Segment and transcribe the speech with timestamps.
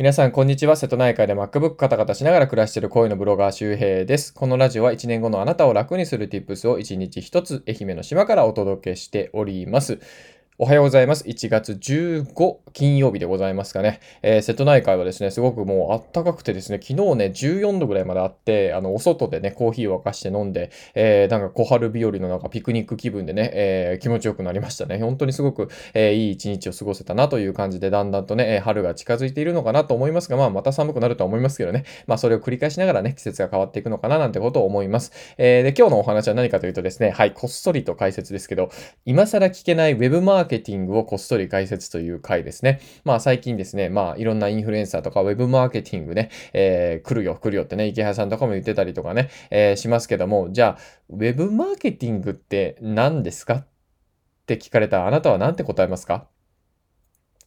[0.00, 0.76] 皆さん、こんにちは。
[0.76, 4.32] 瀬戸内海で MacBook カタカタしながら暮らしている恋のブロガー周平です。
[4.32, 10.00] このラジオは1年後のあなたを楽にする Tips を1日1つ愛媛の島からお届けしております。
[10.62, 11.24] おはようございます。
[11.24, 13.98] 1月15金曜日でございますかね。
[14.20, 24.98] えー、瀬戸内海はですね、すごくもうあったかくてですね、昨日ね、14度ぐらいまであって、あの、お外でね、コーヒーを沸かして飲んで、えー、なんか小春日和のなんかピクニック気分でね、えー、気持ちよくなりましたね。
[24.98, 35.10] 本当にすごく、え、いい一日を過ごせたなという感じで、だんだんとね、春が近づいているのかなと思いますが、まあ、また寒くなるとは思いますけどね、まあ、それを繰り返しながらね、季節が変わっていくのかななんてことを思います。
[35.38, 38.68] え、で、今日のお話は何かというとですね、はい、こっそりと解説ですけど、
[39.06, 42.80] 今更聞けない Web マーケケティングをこっそり解説という回ですね。
[43.04, 53.54] まあ最近ですね、まあいろんなインフルエンサーとかウェブマーケティングね、えー、来るよ来るよってね、池原さんとかも言ってたりとかね、えー、しますけども、じゃあ、ウェブマーケティングって何ですか？
[53.54, 53.66] っ
[54.46, 56.26] て聞かれたらあなたは何て答えますか？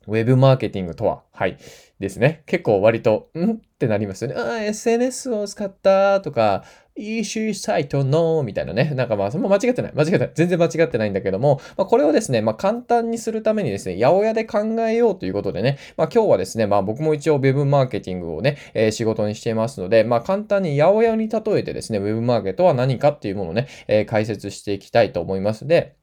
[0.08, 1.58] ウェブマーケティングとは、はい。
[2.00, 2.44] ですね。
[2.46, 3.52] 結構割と、ん？
[3.54, 4.36] ってなりますよね。
[4.38, 6.64] ああ、SNS を使ったとか、
[6.96, 8.92] EC サイトの、みたいなね。
[8.94, 9.94] なんかまあ、その間違ってない。
[9.96, 10.32] 間違ってない。
[10.36, 25.96] 全然間違ってないんだけども、まあ、これをですね、まあ、簡単にするためにですね、八百屋で考えようということでね、まあ、今日はですね、まあ、僕も一応 Web マーケティングをね、えー、仕事にしていますので、まあ、簡単に八百屋に例えてですね、Web マーケットは何かっていうものをね、えー、解説していきたいと思いますで、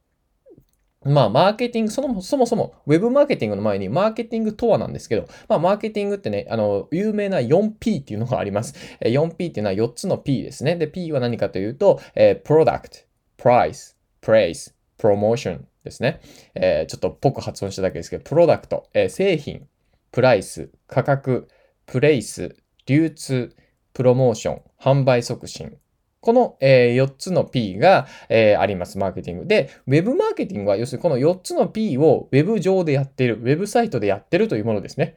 [1.03, 8.75] まあ、マーケティング、その、そもそも、ウェブマーケティングの前に、マーケティングとはなんですけど、まあ、マーケティングってね、あの、有名な 4P っていうのがあります。
[9.01, 10.75] 4P っていうのは4つの P ですね。
[10.75, 13.05] で、P は何かというと、えー、product,
[13.39, 16.21] price, praise, promotion ですね。
[16.53, 19.67] えー、ちょっとぽく発音しただけですけど、プロダクト、えー、製品、
[20.11, 21.47] プライス、価格、
[21.87, 23.55] プレイス、流通、
[23.93, 25.77] プロモーション、販売促進、
[26.21, 29.45] この、え、4つの P が、え、あります、マーケティング。
[29.47, 35.15] で、Web マーケティングは、要するにこの4つの P を Web 上でやってる、Web サイトでやってるというものですね。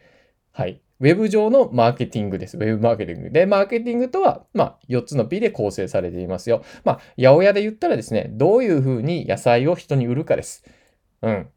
[0.50, 0.80] はい。
[1.00, 2.56] Web 上のマーケティングです。
[2.56, 3.30] Web マーケティング。
[3.30, 6.64] で、マーケティングとは、まあ、4つの P で構成されていますよ。
[6.84, 10.64] まあ、八百屋で言ったらですね、どういうふうに野菜を人に売るかです。
[11.20, 11.48] うん。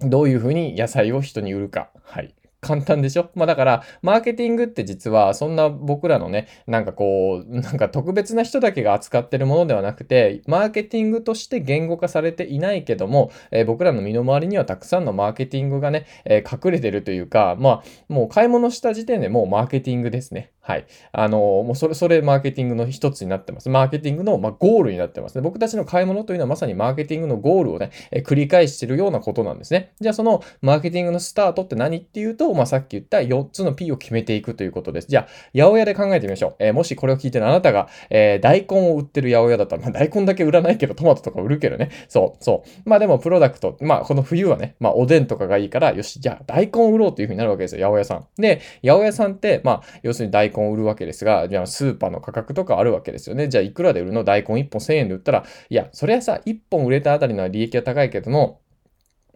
[0.00, 1.90] どういうふうに野菜を人に売るか。
[2.04, 2.34] はい。
[2.60, 3.30] 簡単でしょ？
[3.34, 20.50] まあだから、マーケティングって実はそんな僕らのね、なんかこう、なんか特別な人だけが扱ってるものではなくて、マーケティングとして言語化されていないけども、えー、僕らの身の回りにはたくさんのマーケティングがね、えー、隠れてるというか、まあ、もう買い物した時点でもうマーケティングですね。
[20.68, 20.86] はい。
[21.12, 23.70] あの、もうそれ、それマーケティングの一つになってます。
[23.70, 25.40] マーケティングの、まあ、ゴールになってますね。
[25.40, 29.94] 僕たちの買い物というのはまさにマーケティングのゴールをね、え、繰り返してるようなことなんですね。
[29.98, 35.08] じゃあそのマーケティングのスタートって何っていうと、まあ、さっき言った4つの P を決めていくということです。
[35.08, 36.56] じゃあ、八百屋で考えてみましょう。
[36.58, 41.90] えー、もしこれを聞いてるあなたが、えー、大根を売ってる八百屋だったら、まあ、大根だけ売らないけど、トマトとか売るけどね。
[42.08, 42.68] そう、そう。
[42.84, 48.26] まあでも、プロダクト、まあ、この冬はね、まあ、おでんとかがいいから、よし、じゃあ、大根を売ろうというふうになるわけですよ、八百屋さん。
[48.36, 53.48] で、八百屋さんって、まあ、要するに大根を売るわけですが、じゃあスーパーの価格とかあるわけですよね。
[53.48, 54.24] じゃあいくらで売るの？
[54.24, 58.60] 大根1本1000円で売ったら、いや、それはさ、1本売れたあたりの利益は高いけども、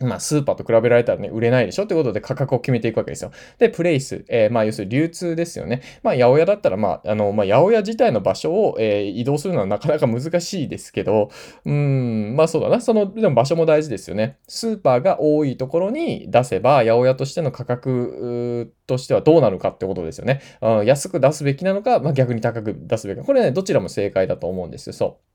[0.05, 3.31] まあ、スーパーと比べられたらね、売れないでしょってことで価格を決めていくわけですよ。
[3.59, 5.83] で、プレイス、えー、まあ、要するに流通ですよね。
[6.03, 11.31] まあ、八百屋だったら、まあ、あの、まあ、八百屋自体の場所を、えー、移動するのはなかなか難しいですけど、
[11.65, 12.81] うん、まあ、そうだな。
[12.81, 14.39] その、でも場所も大事ですよね。
[14.49, 20.41] スーパーが多いところに出せば、八百屋としての価格としてはどうなるかってことですよね。
[20.61, 23.27] うん、安く出すべきなのか、まあ、逆に高く出すべきなのか。
[23.27, 24.93] これね、どちらも正解だと思うんですよ。
[24.93, 25.32] そう。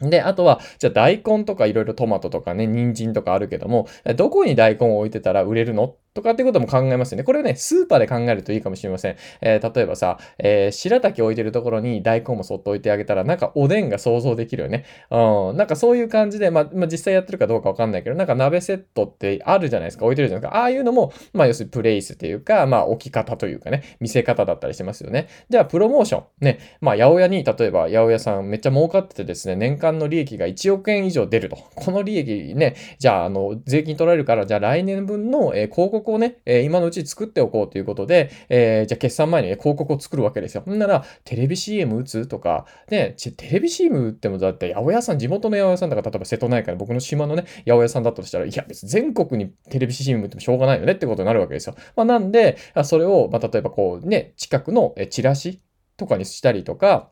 [0.00, 7.24] で、あとは、じゃあ大根とかいろいろトマトとかね、人参とかあるけども、どこに大根を置いてたら売れるのとかってことも考えますよね。
[7.24, 9.16] これをね、スーパーで考えるといいかもしれません。
[9.40, 14.84] えー、例えばさ、えー、白滝置いてるところに大根もそっと置いてあげたら、なんかおでんが想像できるよね。
[15.10, 15.56] うん。
[15.56, 20.04] なんかそういう感じで、まあ、まあ、実際やってるかどうかわかんないけど、なんか鍋セットってあるじゃないですか。
[20.04, 20.58] 置いてるじゃないですか。
[20.58, 25.28] ああいうのも、まあ、要するにプレイスっていうか、まあ、置き方というかね、見せ方だったりしますよね。
[25.48, 26.24] じゃあ、プロモーション。
[26.40, 26.58] ね。
[26.80, 31.56] まあ、八百屋に、例えば、八百屋さんめっちゃ儲かっててですね、年間の利益が1億円以上出ると。
[31.74, 40.62] この利益ね、じゃあ、あの、税金取られるから、じゃあ来年分の、えー、広告をね、え、今のうち作っておこうということで、えー、じゃあ決算前に、ね、広告を作るわけですよ。
[40.64, 51.74] ほんなら、テレビ CM 打つとか、ね、テレビ CM 打ってもだって八百屋さん、地元の八百屋さんだから、例えば瀬戸内海の僕の島のね、八百屋さんだったとしたら、いや、別に全国にテレビ CM 打ってもしょうがないよねってことになるわけですよ。
[51.96, 55.60] まあ、なんで、それを、まあ、例えばこうね、近くのチラシ
[55.96, 57.10] とかにしたりとか、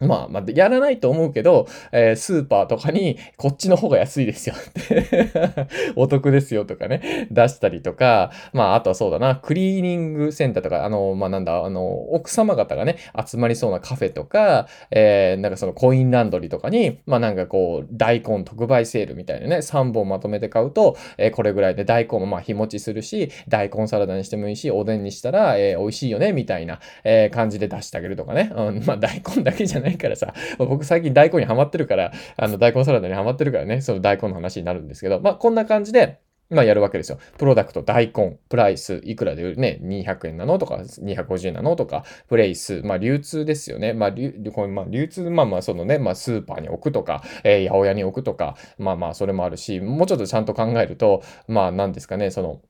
[0.00, 5.30] まあ、まあ、やらないと思うけど、えー、スーパーとかに、こっちの方が安いですよって
[5.96, 12.96] お得ですよとかね、出したりとか、まあ、あとはそうだな、クリーニングセンターとか、あの、まあ、なんだ、あの、奥様方がね、
[13.26, 28.52] 集まりそうなカフェとか、えー、なんかそのコインランドリーとかに、まあ、なんかこう、大根特売セールみたいなね、3本まとめて買うと、えー、これぐらいで大根もまあ日持ちするし、大根サラダにしてもいいし、おでんにしたら、えー、美味しいよね、みたいな、えー、感じで出してあげるとかね。
[28.54, 36.20] うん、まあ、大根だけじゃないないからさ、僕最近大根にハマってるから、あの大根サラダにハマってるからね、その大根の話になるんですけど、まあこんな感じで、
[36.50, 37.18] まあやるわけですよ。
[37.36, 39.56] プロダクト、大根、プライス、いくらで売る？
[39.58, 43.92] ね、200円なのとか、250円なのとか、プレイス、まあ流通ですよね。
[43.92, 52.62] まあ流こまあ流通、まあまあそのね、まあスーパーに置くとか、えー、八百屋に置くとか、まあまあそれもあるし、もうちょっとちゃんと考えると、まあ何ですかね、その、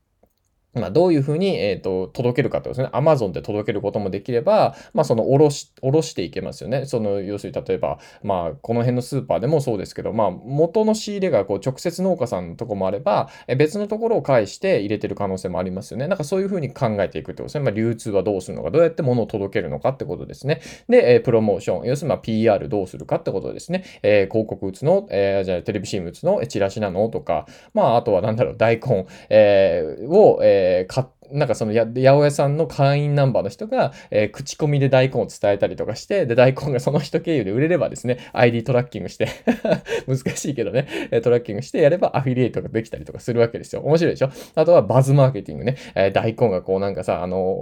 [0.75, 2.99] まあ、どういうふうに、えっ、ー、と、届けるかってことですね。
[2.99, 6.85] Amazon で届けることもできれば、まあ、その、おろし、おろしていけますよね。
[6.85, 16.07] その、要するに、例えば、まあ、この辺のスーパーでもそうですけど、まあ、元の仕入れが、こう、直接農家さんのとこもあれば、え別のところを介して入れてる可能性もありますよね。
[16.07, 17.65] なんかそういうふうに考えていくってことですね。
[17.65, 20.61] まあ、流通はどうするのか、どうやって物を届けるのかってことですね。
[20.89, 23.85] で、え、プロモーション、要するに、ま、PR どうするかってことですね。
[24.03, 27.09] えー、広告打つの、えー、じゃあ、テレビ CM 打つの、チラシなの？
[27.09, 30.58] とか、まあ、あとは、なんだろう、大根、えー、を、えー、
[30.89, 39.29] 買って、なんかそのや、八百屋さんの会員ナンバーの人が、えー、口コミで大根を伝えたりとかして、で、大根がその人経由で売れればですね、ID トラッキングして
[40.07, 40.87] 難しいけどね、
[41.23, 43.83] トラッキングしてやればアフィリエイトができたりとかするわけですよ。
[43.83, 44.31] 面白いでしょ？
[44.55, 45.77] あとはバズマーケティングね。
[45.95, 47.57] えー、大根がこうなんかさ、あの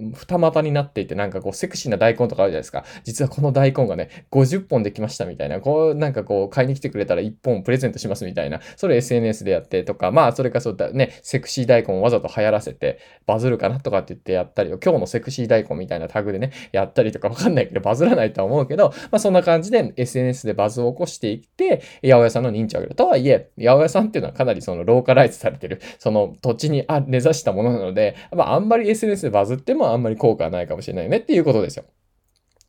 [0.00, 2.84] ー、二股になっていて、なんかこうセクシーな大根とかあるじゃないですか。
[3.04, 22.94] 実はこの大根がね、50本できましたみたいな、こうなんかこう買いに来てくれたら1本プレゼントしますみたいな、それ SNS でやってとか、まあそれかそうだね、セクシー大根をわざと流行らせてバズるかなとかって言ってやったり、今日のセクシー大根みたいなタグでね、やったりとかわかんないけど、バズらないとは思うけど、まあそんな感じで SNS でバズを起こしていって、八百屋さんの認知を上げる。
[22.94, 31.84] とはいえ、八百屋さんっていうのはかなりそのローカライズされてる、その土地に根ざしたものなので、まああんまり SNS でバズってもあんまり効果はないかもしれないよねっていうことですよ。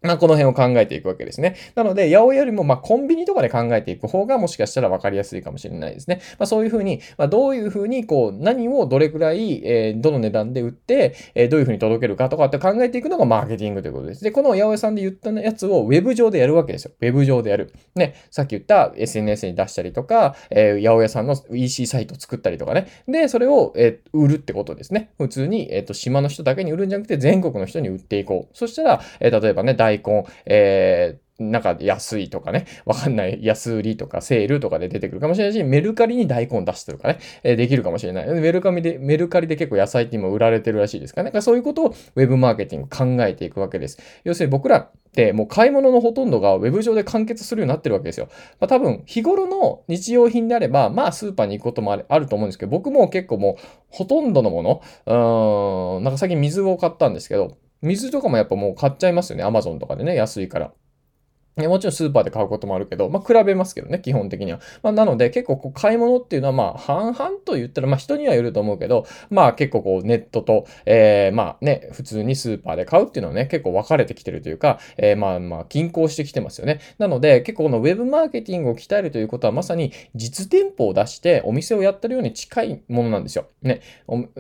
[0.02, 1.58] まあ、この辺を考えていくわけですね。
[1.76, 6.22] なので、八百屋よりも、まコンビニとかで考えていく方がもしかしたら分かりやすいかもしれないですね。
[6.38, 14.24] まあ、そういうふうに、まあ、どういうふうに、こう、何をどれくらい、えー、どの値段で売って、えー、どういうふうに届けるかとかって考えていくのがマーケティングということです。
[14.24, 16.92] で、この八百屋さんで言ったやつをウェブ上でやるわけですよ。
[16.98, 17.74] ウェブ上でやる。
[17.96, 22.88] ね、さっき言った SNS に出したりとか、えー、八百屋さんの EC サイトを作ったりとかね。
[23.06, 25.12] で、それを、えー、売るってことですね。
[25.18, 28.58] 普通に、えっ、と、島の人だけに売るんじゃなくて、全国の人に売っていこう。
[28.58, 38.28] そしたら、え、例えばね、大根、えーえーなんか安いとかね、わかんない安売りとかセールとかで出てくるかもしれないし、メルカリに大根出してるかね、えー、できるかもしれない。
[38.28, 41.32] メルカリで、メルカリで結構野菜って今売られてるらしいですからね。
[41.32, 44.00] からそういうことをウェブマーケティング考えていくわけです。
[44.26, 48.28] 要するに僕らってもう買い物のほとんどがウェブ上で完結するようになってるわけですよ。
[48.60, 59.44] まあ、多分日頃の日用品であれば、まあスーパーに行くこともあると思うんですけど、僕も結構もうほとんどのもの、うーん、なんか最近水を買ったんですけど、水とかもやっぱもう買っちゃいますよね。
[59.44, 60.74] アマゾンとかでね、安いから。
[61.68, 64.60] もちろんスーパーで買うこともあるけど、まあ、比べますけどね、基本的には。
[64.84, 76.80] まあ、なので、結構こう買い物っていうのは、まあ、半々と言ったら、まあ、人にはよると思うけど、まあ、結構こう、ネットと、えー、まあね、普通にスーパーで買うっていうのはね、結構分かれてきてるというか、えー、まあまあ、均衡してきてますよね。
[76.98, 83.46] なので、結構このウェブマーケティングを鍛えるということは、まさに実店舗を出してお店をやってるように近いものなんですよ。
[83.62, 83.82] ね。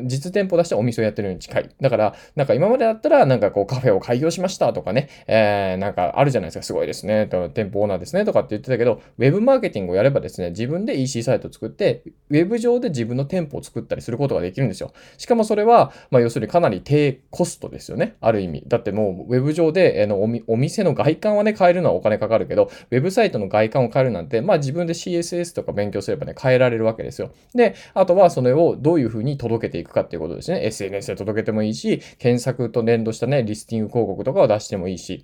[0.04, 1.69] 実店舗を出してお店をやってるように近い。
[1.80, 7.08] だから、なんか今までだったら、なんかこう、カフェを開業しましたとかね、えー、なんかあるじゃないですか、すごいですね。
[7.53, 14.94] 店舗オーナーですねとかって言ってたけど、ウェブマーケティングをやればですね、自分で EC サイトを作って、ウェブ上で自分の店舗を作ったりすることができるんですよ。
[15.17, 18.15] しかもそれは、まあ、要するにかなり低コストですよね。
[18.21, 18.63] ある意味。
[18.67, 27.31] だってもう、ウェブ上で、あのお店の外観はね、変えるのはお金かかるけど、ウェブサイトの外観を変えるなんて、まあ自分で CSS とか勉強すればね、変えられるわけですよ。
[27.56, 30.66] で、あとはそれをどういうふうに届けていくかっていうことですね。
[30.66, 35.23] SNS で届けてもいいし、検索と連動したね、リスティング広告とかを出してもいいし。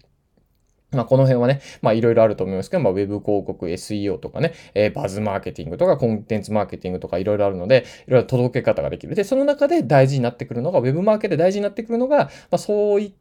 [0.91, 9.15] まあ、この辺はね、まあ、いろいろあると思いますけど、まあ、ウェブ広告、SEO とかね、えー、バズマーケティングとか、コンテンツマーケティングとか、いろいろあるので、いろいろ届け方ができる。
[9.15, 13.15] で、その中で大事になってくるのが、ウェブマーケで大事になってくるのが、まあ、そういった、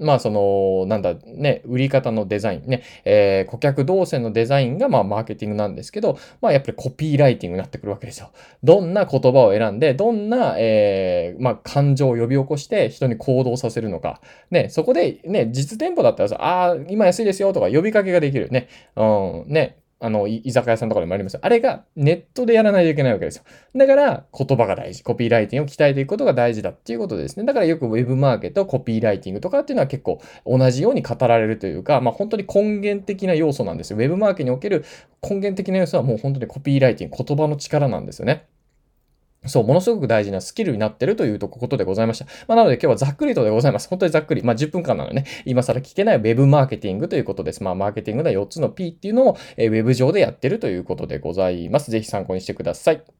[0.00, 8.30] まあ、その、なんだ、ね、売り方のデザインね、えー、顧客動線のデザインが、まあ、マーケティングなんですけど、まあ、やっぱりコピーライティングになってくるわけですよ。
[8.62, 14.20] どんな言葉を選んで、どんな、えー、まあ、感情を呼び起こして人に行動させるのか。
[14.50, 18.68] ね、そこで、ね、実店舗だったらさ、ああ、今安いですよとか呼びかけができるね。
[18.96, 19.04] う
[19.48, 19.79] ん、ね。
[20.02, 23.44] あの、居酒屋さんとかでもありますあれがネットでやらないといけないわけですよ。
[23.76, 25.02] だから、言葉が大事。
[25.02, 27.44] コピーライティングを鍛えていくことが大事だっていうことですね。
[27.44, 33.98] だからよくウェブマーケット、コピーライティングとかっていうのは結構同じように語られるというか、まあ本当に根源的な要素なんですよ。
[33.98, 34.86] ウェブマーケにおける
[35.22, 38.46] 根源的な要素はもう本当にコピーライティング、言葉の力なんですよね。
[39.46, 42.26] そう、ものすごく大事なスキルになってるというとことでございました。
[42.46, 43.88] まあ、なので今日はざっくりとでございます。
[43.88, 44.42] 本当にざっくり。
[44.42, 47.62] まあ、10分間なのでね、今更聞けないウェブマーケティングということです。
[47.62, 51.90] まあ、マーケティングの4つの P っていうのを、ウェブ上でやってるということでございます。
[51.90, 53.19] ぜひ参考にしてください。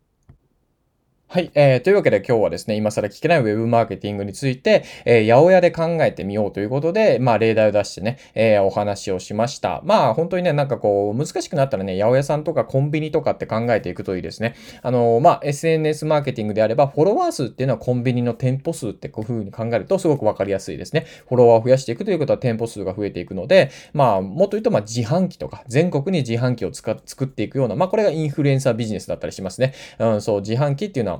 [1.33, 1.81] はい、えー。
[1.81, 9.81] というわけで今日はですね、今更聞けない Web マーケティングについて、えー、八百屋で考えてみようということで、まあ、例題を出してね、えー、お話をしました。
[9.85, 14.57] まあ、本当にね、なんかこう、難しくなったらね、八百屋さんとかコンビニとかって考えていくといいですね。
[14.83, 21.07] あのー、まあ、SNS マーケティングであれば、フォロワー数っていうのはコンビニの店舗数ってこういう風に考えるとすごくわかりやすいですね。
[21.29, 29.75] フォロワーを増やしていくということは店舗数が増えていくので、まあ、もっと言うと、まあ、自販機とか、全国に自販機を作っていくような、まあ、これがインフルエンサービジネスだったりしますね。
[30.01, 31.20] うん、そう、自販機っていうのは、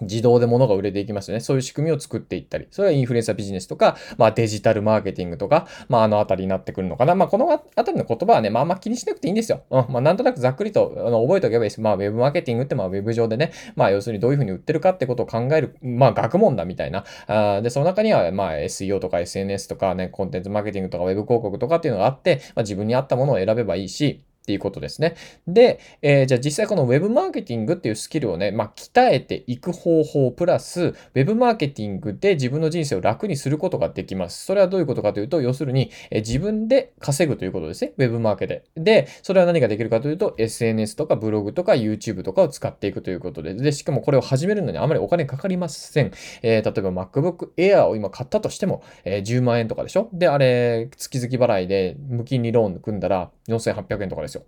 [0.00, 1.40] 自動で物が売れていきますよね。
[1.40, 7.14] そういう仕組みを作っていったり、それはインフルエンサービジネスとか、まあデジタルマーケティングとか、まああのあたりになってくるのかな。
[7.14, 9.62] まあこのあたりの言葉はね、まああんま気にしなくていいんですよ。
[9.70, 9.86] うん。
[9.88, 11.80] まあなんとなくざっくりとあの覚えておけばいいです。
[11.80, 17.04] まあウェブマーケティングってまあウェブ上でね、まあ要するにどういうふうに売ってるかってことを考える、まあ学問だみたいな。
[17.26, 25.16] あで、その中にはまあ SEO とか SNS とかね、コンテンツマーケティングとかウェブ広告とかっていうのがあって、まあ自分に合ったものを選べばいいし、っていうことですね。
[25.48, 34.44] で、えー、じゃあ実際この Web マーケティングっていうスキルをね、まあ、鍛えていく方法プラス、Web マーケティングで自分の人生を楽にすることができます。
[34.44, 37.94] それはどういうことかというと、要するに、えー、自分で稼ぐということですね。
[37.96, 38.64] Web マーケで。
[38.76, 46.12] で、それは何ができるかというと、SNS とかブログとか YouTube とかを使っていくということで、で、しかもこれを始めるのにあまりお金かかりません。
[46.42, 50.10] えー、例えば MacBook Air を今買ったとしても、え、10万円とかでしょ？
[50.12, 54.44] で、あれ、月々払いで無金利ローン組んだら4800円とかですよ。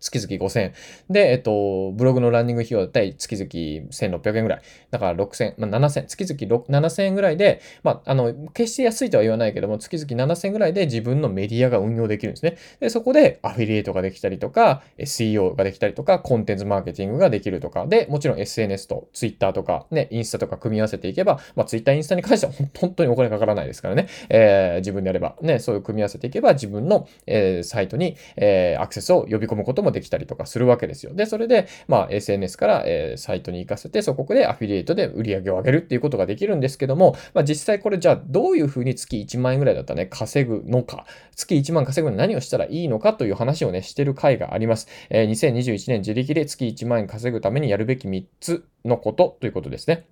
[0.00, 0.72] 月々5000円。
[1.08, 3.46] で、えっと、ブログのランニング費用だったり、月々
[3.90, 4.62] 1600円ぐらい。
[4.90, 12.56] だから6000、まあ、7000、月々7000円ぐらいで、まあ、あの、決して安いとは言わないけども、月々7000円ぐらいで自分のメディアが運用できるんですね。
[12.80, 24.08] で、そこでアフィリエイトができたりとか、SEO ができたりとか、コンテンツマーケティングができるとか、で、もちろん SNS と Twitter とか、ね、インスタとか組み合わせていけば、まあ、Twitter、インスタに関しては本当にお金かからないですからね。
[24.28, 31.14] えー、自分でやれば、ね、そういう組み合わせていけば、自分の、えー、サイトに、えー、アクセスを呼び込むこともできたりとかするわけですよ。
[31.14, 41.06] で、それで、まあ、SNS から、えー、サイトに行かせて、そこでアフィリエイトで売り上げを上げるっていうことができるんですけども、まあ、実際これじゃあどういうふうに月1万円ぐらいだったらね、稼ぐのか、
[41.36, 44.88] 月1万稼ぐのに何をしたらいいのかという話をね、してる回があります。
[45.10, 50.06] えー、2021年自力で月1万円稼ぐためにやるべき3つのことということですね。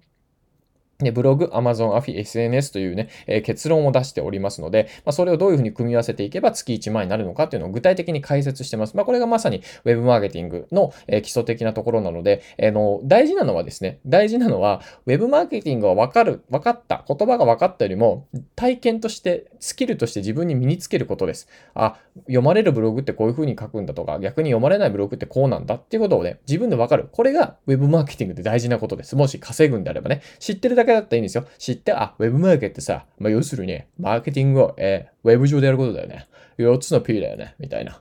[0.98, 8.96] ブログ、アマゾン、アフィ、SNS というね、えー、結論を出しておりますので、まあ、それをどういうふうに組み合わせていけば月1万になるのかっていうのを具体的に解説してます。
[8.96, 18.26] まあ、これがまさに Web マーケティングの、えー、基礎的なところなので、えー、の、大事なのはですね、大事なのは、Web マーケティングがわかる、分かった、言葉が分かったよりも、
[18.56, 21.48] 体験として、スキルとして自分に身につけることです。
[21.74, 27.08] あ、読まれるブログってこういうふうに書くんだとか、逆に読まれないブログってこうなんだっていうことをね、自分で分かる。
[27.12, 29.14] これが Web マーケティングで大事なことです。
[29.14, 31.46] もし稼ぐんであればね、知ってるだけだったらいいんですよ。
[31.58, 36.26] 知って、あ、ウェブマーケってさ、まあ、要するに、マーケティングを、えー、ウェブ上でやることだよね。
[36.58, 37.54] 4つの P だよね。
[37.58, 38.00] みたいな。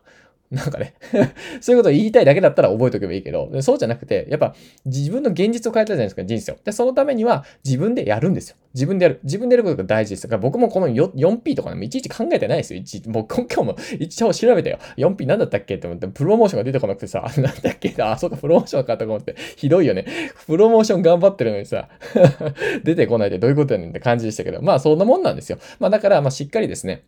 [0.50, 0.94] なんかね
[1.60, 6.58] そういうことを言いたいだけだったら覚えておけばいいけど、そうじゃなくて、やっぱ自分の現実を変えたじゃないですか、人生を。
[6.63, 8.56] で、そのためには自分でやるんですよ。
[8.74, 9.20] 自分でやる。
[9.24, 10.24] 自分でやることが大事です。
[10.24, 12.80] だから僕もこの 4P とかね、いちいち考えてないですよ。
[12.80, 13.10] いちいち。
[13.10, 14.77] もう今日も一応調べたよ。
[14.98, 20.06] 4P なんだったっけって思って、プロモーションが出てこなくてさ、 なんだっけあ、そうか、プロモーションかと思って、ひどいよね。
[20.46, 21.89] プロモーション頑張ってるのにさ、
[22.86, 25.58] 出てこないでどういうことやねんって感じでしたけど、まあそんなもんなんですよ。
[25.80, 27.04] まあだから、まあしっかりですね、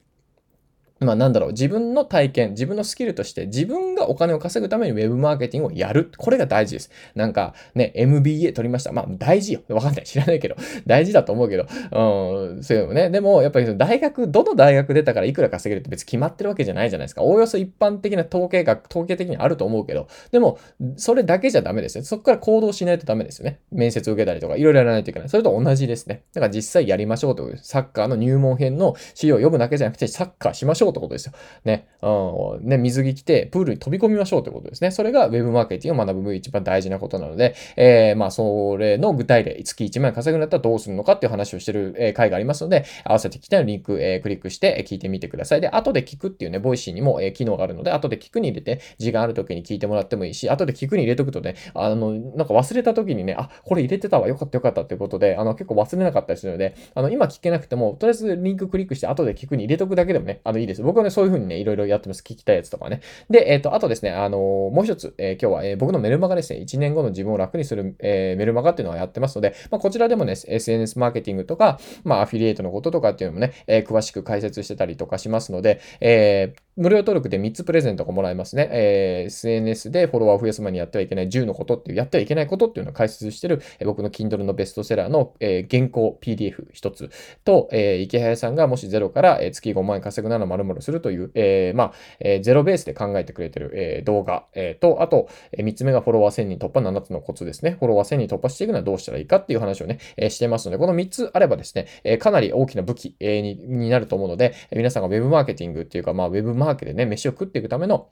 [1.00, 6.12] まあなんだろう、自分の体験、自分のスキルとして自分がお金を稼ぐためにウェブマーケティングをやる。
[6.18, 6.92] これが大事です。
[7.16, 8.92] なんかね、MBA 取りました。
[8.92, 9.62] まあ大事よ。
[9.70, 10.04] わかんない。
[10.04, 10.56] 知らないけど。
[10.86, 11.64] 大事だと思うけど。
[11.64, 13.10] うん、そういうのね。
[13.10, 17.22] でもやっぱり大学、どの大学出たからいくら稼げるって別に決まってるわけじゃないじゃないですか。
[17.22, 20.08] おおよそ一般的な統計学、統計的にあると思うけど。
[20.32, 20.60] でも、
[20.98, 22.04] それだけじゃダメですね。
[22.04, 23.60] そこから行動しないとダメですよね。
[23.72, 25.30] 面接受けたりとか、いろいろやらないといけない。
[25.30, 26.24] それと同じですね。
[26.34, 31.34] だから実際やりましょうという、サッカーの入門編の資料を読むだけじゃなくて、サッカーしましょうってことですよ。
[31.66, 34.92] ね、うん、ね、水着着てプールに飛び込みましょうということですね。
[34.92, 45.62] それが Web マーケティングを学ぶ一番大事なことなので、えー、まあ、それの具体例、月1万円稼ぐんだったらどうするのかっていう話をしてる、え回がありますので、合わせて聞きたいのリンク、えー、クリックして聞いてみてください。
[45.62, 60.79] で、後で聞くっていうね、 Voicy にも、え、機能があるので、後で聞くに入れて、時間ある時に聞いてもらってもいいし、後で聞くに入れとくとね、あの、なんか忘れた時にね、あ、これ入れてたわ、よかったよかったってことで、あの、結構忘れなかったりするので、あの、今聞けなくても、とりあえずリンククリックして後で聞くに入れとくだけでもね、あの、いいです。
[60.84, 62.22] 僕はね、そういう風にね、いろいろやってます。
[62.22, 63.02] 聞きたいやつとかね。
[63.30, 78.70] で、えっ、と、あとですね、あのもう一つ、えー今日は、え僕のメルマガですね、1年後の自分を楽にする、えメルマガっていうのはやってますので、まあ、こちらでもね、SNS マーケティングとか、まあ、アフィリエイトのこととかっていうのもね、え詳しく解説してたりとかしますので、えー無料登録で3つプレゼントがもらえますね。
[78.72, 87.10] えー、SNS でフォロワーを増やす前にやってはいけない10のことっていう、やってはいけないことっていうのを解説してる、えー、僕の Kindle のベストセラーの、えー、原稿 PDF1 つ
[87.44, 97.76] と、えー、池早さんがもしゼロから、えー、月5万円稼ぐなら〇〇するという、えー、まあ、えー、ゼロベースで考えてくれてる、えー、動画、えー、と、あと、えー、3つ目がフォロワー1000人突破7つのコツですね。
[97.80, 108.12] フォロワー1000人突破していくのはどうしたらいいかっていう話をね、えー、してますので、この3つあればですね、えー、かなり大きな武器、えー、にになると思うので、皆さんが Web マーケティングっていうか、まあ、Web マーケティングでね、飯を食っていくための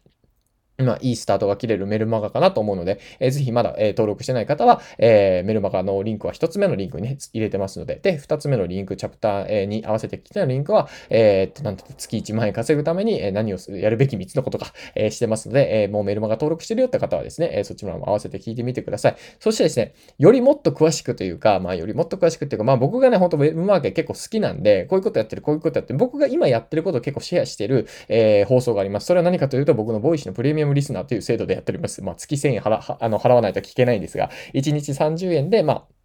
[0.77, 19.15] まあ、いいスタートが切れるメルマガかなと思うので、えー、ぜひまだ、えー、登録してない方は、えー、メルマガのリンクは一つ目のリンクに、ね、入れてますので、で、二つ目のリンク、チャプターえに合わせてきたリンクは、え、っと、なんと月1万円稼ぐために、え何をする、やるべき3つのことか、えしてますので、えもうメルマガ登録してるよって方はですね、えそっちも合わせて聞いてみてください。
[19.39, 29.07] そしてですね、よりもっと詳しくというか、まあ、よりもっと詳しくっていうか、まあ、僕がね、ほんとウェブマーケ結構好きなんで、こういうことやってる、こういうことやってる、僕が今やってることを結構シェアしてる、え放送があります。
[29.07, 32.03] それは何かというと、僕の Voicy のプレミアムリスナーという制度でやっております。
[32.03, 35.96] まあ、月1000円払あの払わないと聞けないんですが、1日30円で、まあ、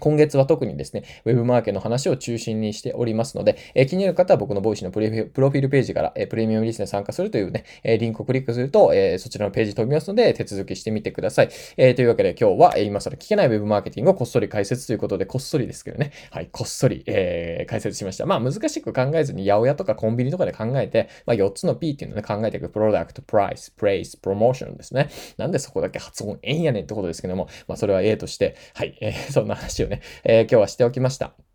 [0.00, 11.50] 今月は特にですね、ウェブマーケの話を中心にしておりますので、え、気になる方は僕の Voicy のプロフィールページから、え、プレミアムリスナー参加するというね、え、リンクをクリックすると、えそちらのページ飛びますので、手続きしてみてください。
[11.76, 18.26] えというわけで今日は、え今更聞けないウェブマーケティングをこっそり解説ということで、こっそりですけどね、はい、こっそり、え解説しました。
[18.26, 25.10] まあ難しく考えずに、八百屋とかコンビニとかで考えて、まあ4つの P っていうのをね、考えていく、 product、price、place、promotion ですね。
[25.36, 31.49] なんでそこだけ発音ええねんってことですけども、まあそれは A として、はい、えそんな話をね、え今日はしておきました。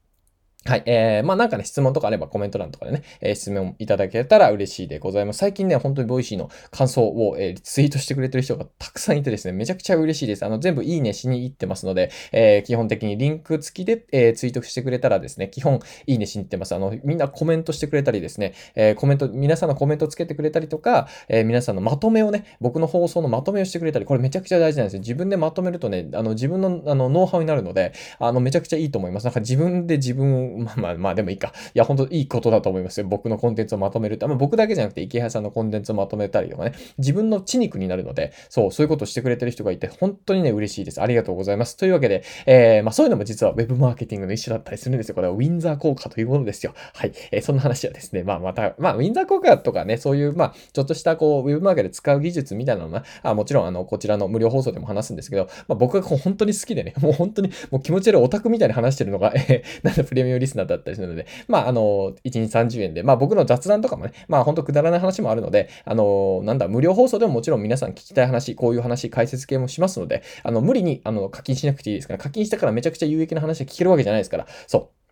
[0.67, 0.83] はい。
[0.87, 5.37] えー、まあなんかね、質問とかあればコメント欄とかでね、えー、質問いただけたら嬉しいでございます。
[5.37, 10.43] 最近ね、本当に Voicy の感想を、えー、ツイートしてくれてる人がたくさんいてですね、めちゃくちゃ嬉しいです。
[10.43, 16.73] あの、全部いいねしに行ってますので、えー、基本的にリンク付きで、えー、ツイートしてくれたらですね、基本いいねしに行ってます。
[16.73, 25.01] あの、みんなコメントしてくれたりですね、えー、コメント、皆さんのコメントつけてくれたりとか、えー、皆さんのまとめをね、僕の放送のまとめをしてくれたり、これめちゃくちゃ大事なんですよ。
[25.01, 29.25] 自分でまとめるとね、あの、自分の、あの、ノウハウになるので、あの、めちゃくちゃいいと思います。
[29.25, 31.53] なんか自分で自分を、まあまあまあ、でもいいか。
[31.73, 33.07] いや、本当いいことだと思いますよ。
[33.07, 34.27] 僕のコンテンツをまとめるって。
[34.27, 41.01] まあ、僕だけじゃなくて、池原さんのコンテンツをまとめたりとかね、自分の血肉になるので、そう、そういうことをしてくれてる人がいて、本当にね、嬉しいです。
[41.01, 41.77] ありがとうございます。
[41.77, 45.15] というわけで、えー、まあ、そういうのも実は Web マーケティングの一種だったりするんですよ。
[45.15, 46.73] これはウィンザー効果というものですよ。
[46.93, 47.13] はい。
[47.31, 75.04] えー、そんな話はですね、まあ、また、まあ、ウィンザー効果とかね、そういう、まあ、ちょっとしたこう、Web マーケで使う技術みたいなのは、あもちろん、あの、こちらの無料放送でも話すんですけど、まあ、僕がこう本当に好きでね、もう本当に、もう気持ち悪いオタクみたいに話してるのが、えー、なんだ、プレミアムリスナーだったりするので、まあ、あの、1日30円で、まあ僕の雑談とかもね、まあほんとくだらない話もあるので、あの、なんだ、無料放送でももちろん皆さん聞きたい話、こういう話、解説系もしますので、あの、無理に、あの、課金しなくていいですから、課金したからめちゃくちゃ有益な話が聞けるわけじゃないですから、そう。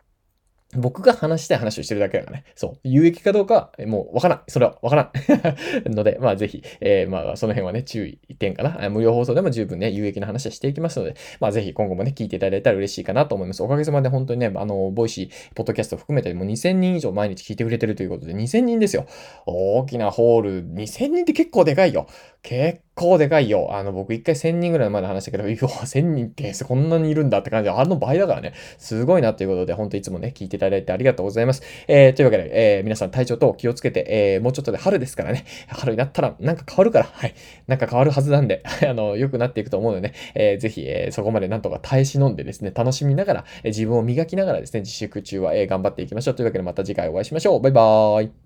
[0.75, 2.45] 僕が話したい話をしてるだけだからね。
[2.55, 2.79] そう。
[2.83, 4.41] 有益かどうかは、もうわからん。
[4.47, 5.11] それはわからん。
[5.93, 8.89] ので、まあぜひ、えー、まあその辺はね、注意点かな。
[8.89, 13.63] 無料放送でも十分ね、有益な話はしていきますので、まあぜひ今後もね、聞いていただいたら嬉しいかなと思います。
[13.63, 19.05] おかげさまで本当にね、あの、 Voicy、ポッドキャスト含めてもう2000人以上毎日聞いてくれてるということで、2000人ですよ。
[19.45, 22.07] 大きなホール、2000人って結構でかいよ。
[22.41, 23.69] 結構でかいよ。
[23.71, 31.63] あの、僕一回1000人ぐらいまで話したけど、 いや、1000人ってこんなにいるんだって感じで、あの倍だからね、すごいなということで、本当いつもね、聞いていただいてありがとうございます。
[31.87, 37.33] えー、というわけで、えー、皆さん体調と気をつけて、えー、もうちょっとで春ですからね、 春になったらなんか変わるから、はい、
[37.67, 46.35] なんか変わるはずなんで、 あの、良くなっていくと思うのでね、えー、ぜひ、えー、そこまでなんとか耐え忍んでですね、楽しみながら、えー、自分を磨きながらですね、自粛中は、えー、頑張っていきましょう。
[46.35, 47.61] というわけでまた次回お会いしましょう。
[47.61, 48.42] バイバーイ。